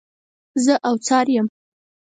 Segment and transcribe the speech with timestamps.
[0.63, 1.47] زه اوڅار یم.